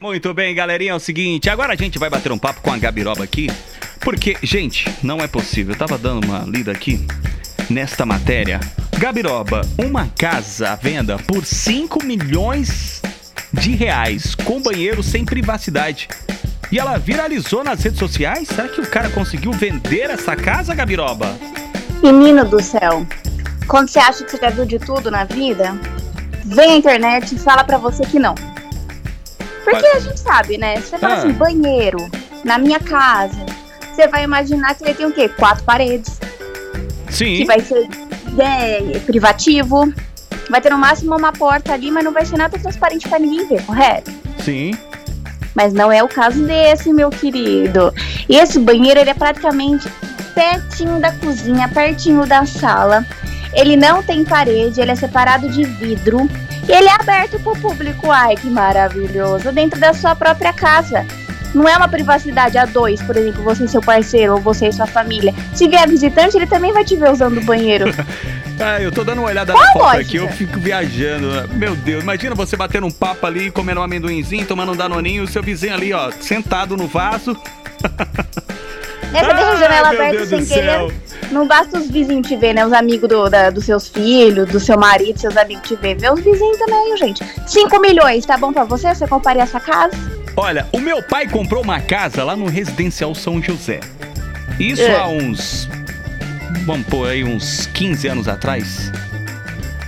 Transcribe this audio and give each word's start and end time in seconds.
Muito 0.00 0.32
bem, 0.32 0.54
galerinha, 0.54 0.92
é 0.92 0.94
o 0.94 1.00
seguinte, 1.00 1.50
agora 1.50 1.72
a 1.72 1.76
gente 1.76 1.98
vai 1.98 2.08
bater 2.08 2.30
um 2.30 2.38
papo 2.38 2.60
com 2.60 2.72
a 2.72 2.78
Gabiroba 2.78 3.24
aqui, 3.24 3.48
porque, 3.98 4.36
gente, 4.44 4.88
não 5.02 5.18
é 5.18 5.26
possível, 5.26 5.74
eu 5.74 5.78
tava 5.78 5.98
dando 5.98 6.24
uma 6.24 6.44
lida 6.46 6.70
aqui 6.70 7.04
nesta 7.68 8.06
matéria. 8.06 8.60
Gabiroba, 8.96 9.62
uma 9.76 10.06
casa 10.06 10.70
à 10.70 10.76
venda 10.76 11.18
por 11.18 11.44
5 11.44 12.04
milhões 12.04 13.02
de 13.52 13.74
reais, 13.74 14.36
com 14.36 14.62
banheiro 14.62 15.02
sem 15.02 15.24
privacidade. 15.24 16.06
E 16.70 16.78
ela 16.78 16.96
viralizou 16.96 17.64
nas 17.64 17.82
redes 17.82 17.98
sociais? 17.98 18.46
Será 18.46 18.68
que 18.68 18.80
o 18.80 18.86
cara 18.86 19.10
conseguiu 19.10 19.50
vender 19.50 20.10
essa 20.10 20.36
casa, 20.36 20.76
Gabiroba? 20.76 21.36
Menino 22.04 22.44
do 22.44 22.62
céu, 22.62 23.04
quando 23.66 23.88
você 23.88 23.98
acha 23.98 24.22
que 24.22 24.30
você 24.30 24.36
já 24.36 24.50
viu 24.50 24.64
de 24.64 24.78
tudo 24.78 25.10
na 25.10 25.24
vida, 25.24 25.76
vem 26.44 26.70
a 26.70 26.76
internet 26.76 27.34
e 27.34 27.38
fala 27.40 27.64
pra 27.64 27.78
você 27.78 28.06
que 28.06 28.20
não. 28.20 28.36
Porque 29.70 29.86
a 29.86 30.00
gente 30.00 30.20
sabe, 30.20 30.58
né? 30.58 30.76
Você 30.80 30.98
fala 30.98 31.14
Ah. 31.14 31.18
assim, 31.18 31.32
banheiro, 31.32 32.08
na 32.44 32.58
minha 32.58 32.80
casa. 32.80 33.44
Você 33.94 34.06
vai 34.08 34.24
imaginar 34.24 34.74
que 34.74 34.84
ele 34.84 34.94
tem 34.94 35.06
o 35.06 35.12
quê? 35.12 35.28
Quatro 35.28 35.64
paredes. 35.64 36.18
Sim. 37.10 37.36
Que 37.38 37.44
vai 37.44 37.60
ser 37.60 37.88
é, 38.38 38.98
privativo. 39.00 39.92
Vai 40.50 40.60
ter 40.60 40.70
no 40.70 40.78
máximo 40.78 41.16
uma 41.16 41.32
porta 41.32 41.72
ali, 41.74 41.90
mas 41.90 42.04
não 42.04 42.12
vai 42.12 42.24
ser 42.24 42.36
nada 42.38 42.58
transparente 42.58 43.08
pra 43.08 43.18
ninguém 43.18 43.46
ver, 43.46 43.62
correto? 43.64 44.10
Sim. 44.42 44.70
Mas 45.54 45.72
não 45.72 45.90
é 45.90 46.02
o 46.02 46.08
caso 46.08 46.42
desse, 46.44 46.92
meu 46.92 47.10
querido. 47.10 47.92
Esse 48.28 48.58
banheiro, 48.60 49.00
ele 49.00 49.10
é 49.10 49.14
praticamente 49.14 49.88
pertinho 50.34 51.00
da 51.00 51.10
cozinha, 51.12 51.68
pertinho 51.68 52.24
da 52.24 52.46
sala. 52.46 53.04
Ele 53.52 53.76
não 53.76 54.02
tem 54.02 54.24
parede, 54.24 54.80
ele 54.80 54.90
é 54.90 54.94
separado 54.94 55.48
de 55.48 55.64
vidro. 55.64 56.28
E 56.68 56.72
ele 56.72 56.88
é 56.88 56.94
aberto 56.94 57.38
pro 57.40 57.56
público. 57.56 58.10
Ai, 58.10 58.36
que 58.36 58.48
maravilhoso. 58.48 59.50
Dentro 59.52 59.80
da 59.80 59.94
sua 59.94 60.14
própria 60.14 60.52
casa. 60.52 61.06
Não 61.54 61.66
é 61.66 61.76
uma 61.76 61.88
privacidade 61.88 62.58
a 62.58 62.66
dois, 62.66 63.00
por 63.02 63.16
exemplo, 63.16 63.42
você 63.42 63.64
e 63.64 63.68
seu 63.68 63.80
parceiro, 63.80 64.34
ou 64.34 64.40
você 64.40 64.68
e 64.68 64.72
sua 64.72 64.86
família. 64.86 65.34
Se 65.54 65.66
vier 65.66 65.88
visitante, 65.88 66.36
ele 66.36 66.46
também 66.46 66.72
vai 66.72 66.84
te 66.84 66.94
ver 66.94 67.10
usando 67.10 67.38
o 67.38 67.44
banheiro. 67.44 67.86
Ah, 68.60 68.80
eu 68.82 68.90
tô 68.90 69.04
dando 69.04 69.20
uma 69.20 69.28
olhada 69.28 69.52
Qual 69.52 69.64
na 69.64 69.72
foto 69.72 69.84
lógica? 69.84 70.00
aqui, 70.00 70.16
eu 70.16 70.28
fico 70.30 70.58
viajando. 70.58 71.48
Meu 71.54 71.76
Deus, 71.76 72.02
imagina 72.02 72.34
você 72.34 72.56
batendo 72.56 72.88
um 72.88 72.90
papo 72.90 73.24
ali, 73.24 73.52
comendo 73.52 73.78
um 73.78 73.84
amendoinzinho, 73.84 74.44
tomando 74.46 74.72
um 74.72 74.76
danoninho, 74.76 75.22
o 75.22 75.28
seu 75.28 75.40
vizinho 75.44 75.74
ali, 75.74 75.92
ó, 75.92 76.10
sentado 76.10 76.76
no 76.76 76.88
vaso. 76.88 77.36
Né, 79.12 79.24
você 79.24 79.32
deixa 79.32 79.52
a 79.52 79.56
janela 79.56 79.88
aberta 79.90 80.26
Deus 80.26 80.28
sem 80.28 80.44
querer. 80.44 80.92
Não 81.30 81.46
basta 81.46 81.78
os 81.78 81.88
vizinhos 81.90 82.26
te 82.26 82.36
ver, 82.36 82.54
né? 82.54 82.64
Os 82.66 82.72
amigos 82.72 83.08
do, 83.08 83.28
da- 83.28 83.50
dos 83.50 83.64
seus 83.64 83.88
filhos, 83.88 84.48
do 84.48 84.58
seu 84.58 84.78
marido, 84.78 85.18
seus 85.20 85.36
amigos 85.36 85.68
te 85.68 85.76
ver. 85.76 85.96
Vê 85.98 86.10
os 86.10 86.20
vizinhos 86.20 86.56
também, 86.58 86.96
gente. 86.96 87.22
5 87.46 87.80
milhões, 87.80 88.24
tá 88.24 88.36
bom 88.36 88.52
pra 88.52 88.64
você? 88.64 88.94
Você 88.94 89.06
compraria 89.06 89.42
essa 89.42 89.60
casa? 89.60 89.92
Olha, 90.36 90.66
o 90.72 90.78
meu 90.78 91.02
pai 91.02 91.26
comprou 91.28 91.62
uma 91.62 91.80
casa 91.80 92.22
lá 92.24 92.34
no 92.36 92.46
Residencial 92.46 93.14
São 93.14 93.42
José. 93.42 93.80
Isso 94.58 94.82
É. 94.82 94.96
há 94.96 95.06
uns. 95.08 95.68
Vamos 96.64 96.86
pôr 96.86 97.08
aí, 97.10 97.24
uns 97.24 97.66
15 97.66 98.08
anos 98.08 98.28
atrás. 98.28 98.90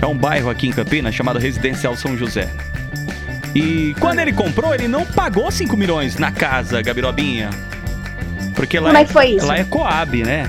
É 0.00 0.06
um 0.06 0.16
bairro 0.16 0.50
aqui 0.50 0.68
em 0.68 0.72
Campinas 0.72 1.14
chamado 1.14 1.38
Residencial 1.38 1.96
São 1.96 2.16
José. 2.16 2.48
E 3.54 3.94
quando 4.00 4.18
ele 4.18 4.32
comprou, 4.32 4.74
ele 4.74 4.88
não 4.88 5.04
pagou 5.04 5.50
5 5.50 5.76
milhões 5.76 6.16
na 6.18 6.30
casa, 6.32 6.82
Gabirobinha. 6.82 7.50
Porque 8.54 8.78
lá 8.78 8.88
Como 8.88 8.98
é 8.98 9.04
que 9.04 9.12
foi 9.12 9.26
isso? 9.30 9.46
Lá 9.46 9.56
é 9.58 9.64
Coab, 9.64 10.22
né? 10.24 10.48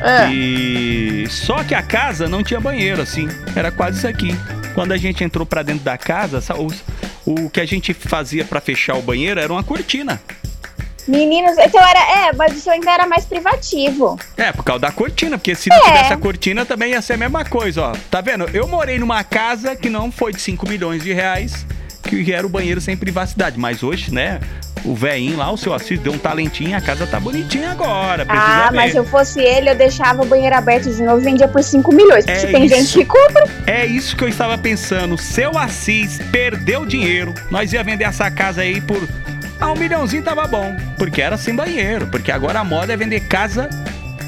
Ah, 0.00 0.30
E 0.32 1.26
só 1.28 1.62
que 1.64 1.74
a 1.74 1.82
casa 1.82 2.28
não 2.28 2.42
tinha 2.42 2.60
banheiro, 2.60 3.02
assim. 3.02 3.28
Era 3.56 3.70
quase 3.70 3.98
isso 3.98 4.08
aqui. 4.08 4.30
Quando 4.74 4.92
a 4.92 4.96
gente 4.96 5.24
entrou 5.24 5.44
pra 5.44 5.62
dentro 5.62 5.84
da 5.84 5.98
casa, 5.98 6.40
sa- 6.40 6.54
o, 6.54 6.68
o 7.26 7.50
que 7.50 7.60
a 7.60 7.66
gente 7.66 7.92
fazia 7.92 8.44
pra 8.44 8.60
fechar 8.60 8.96
o 8.96 9.02
banheiro 9.02 9.40
era 9.40 9.52
uma 9.52 9.62
cortina. 9.64 10.20
Meninos, 11.06 11.56
então 11.58 11.80
era. 11.80 12.26
É, 12.28 12.32
mas 12.34 12.56
o 12.56 12.60
seu 12.60 12.72
ainda 12.72 12.90
era 12.92 13.06
mais 13.06 13.24
privativo. 13.24 14.18
É, 14.36 14.52
por 14.52 14.62
causa 14.62 14.80
da 14.82 14.92
cortina, 14.92 15.38
porque 15.38 15.54
se 15.54 15.70
não 15.70 15.76
É. 15.78 15.80
tivesse 15.80 16.12
a 16.12 16.16
cortina 16.18 16.66
também 16.66 16.90
ia 16.92 17.00
ser 17.02 17.14
a 17.14 17.16
mesma 17.16 17.44
coisa, 17.44 17.82
ó. 17.82 17.92
Tá 18.10 18.20
vendo? 18.20 18.44
Eu 18.52 18.68
morei 18.68 18.98
numa 18.98 19.24
casa 19.24 19.74
que 19.74 19.88
não 19.88 20.12
foi 20.12 20.32
de 20.32 20.40
5 20.40 20.68
milhões 20.68 21.02
de 21.02 21.12
reais, 21.14 21.66
que 22.02 22.30
era 22.32 22.46
o 22.46 22.50
banheiro 22.50 22.80
sem 22.80 22.94
privacidade. 22.96 23.58
Mas 23.58 23.82
hoje, 23.82 24.12
né, 24.12 24.38
o 24.88 24.94
velhinho 24.94 25.36
lá, 25.36 25.52
o 25.52 25.56
seu 25.56 25.74
Assis, 25.74 26.00
deu 26.00 26.12
um 26.14 26.18
talentinho, 26.18 26.76
a 26.76 26.80
casa 26.80 27.06
tá 27.06 27.20
bonitinha 27.20 27.70
agora. 27.72 28.24
Ah, 28.28 28.68
ver. 28.70 28.76
mas 28.76 28.92
se 28.92 28.96
eu 28.96 29.04
fosse 29.04 29.38
ele, 29.40 29.68
eu 29.68 29.74
deixava 29.74 30.22
o 30.22 30.26
banheiro 30.26 30.56
aberto 30.56 30.90
de 30.90 31.02
novo 31.02 31.20
e 31.20 31.24
vendia 31.24 31.46
por 31.46 31.62
5 31.62 31.94
milhões. 31.94 32.24
Porque 32.24 32.38
É 32.38 32.40
se 32.40 32.46
tem 32.46 32.64
isso. 32.64 32.74
gente 32.74 32.92
que 32.98 33.04
compra. 33.04 33.44
É 33.66 33.84
isso 33.84 34.16
que 34.16 34.24
eu 34.24 34.28
estava 34.28 34.56
pensando. 34.56 35.18
Seu 35.18 35.56
Assis 35.58 36.18
perdeu 36.32 36.86
dinheiro. 36.86 37.34
Nós 37.50 37.72
ia 37.72 37.84
vender 37.84 38.04
essa 38.04 38.30
casa 38.30 38.62
aí 38.62 38.80
por. 38.80 39.06
Ah, 39.60 39.72
um 39.72 39.76
milhãozinho 39.76 40.22
tava 40.22 40.46
bom. 40.46 40.74
Porque 40.96 41.20
era 41.20 41.36
sem 41.36 41.54
banheiro. 41.54 42.06
Porque 42.06 42.32
agora 42.32 42.60
a 42.60 42.64
moda 42.64 42.92
é 42.92 42.96
vender 42.96 43.20
casa 43.20 43.68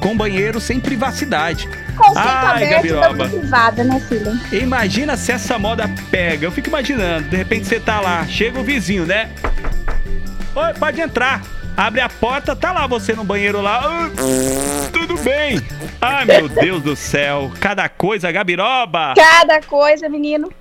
com 0.00 0.14
banheiro 0.16 0.60
sem 0.60 0.78
privacidade. 0.80 1.66
Conceito 1.96 2.18
Ai, 2.28 2.74
aberto 2.74 3.30
privada, 3.30 3.84
né, 3.84 4.00
filha? 4.08 4.32
Imagina 4.52 5.16
se 5.16 5.30
essa 5.32 5.58
moda 5.58 5.88
pega. 6.10 6.44
Eu 6.44 6.50
fico 6.52 6.68
imaginando. 6.68 7.28
De 7.28 7.36
repente 7.36 7.66
você 7.66 7.78
tá 7.78 8.00
lá, 8.00 8.26
chega 8.26 8.58
o 8.58 8.64
vizinho, 8.64 9.06
né? 9.06 9.30
Pode 10.78 11.00
entrar. 11.00 11.42
Abre 11.76 12.00
a 12.00 12.08
porta, 12.08 12.54
tá 12.54 12.70
lá 12.70 12.86
você 12.86 13.14
no 13.14 13.24
banheiro 13.24 13.60
lá. 13.62 13.80
Ah, 13.84 14.88
tudo 14.92 15.16
bem. 15.22 15.58
Ai, 16.00 16.24
meu 16.26 16.48
Deus 16.48 16.82
do 16.82 16.94
céu. 16.94 17.50
Cada 17.60 17.88
coisa, 17.88 18.30
Gabiroba. 18.30 19.14
Cada 19.16 19.62
coisa, 19.62 20.08
menino. 20.08 20.52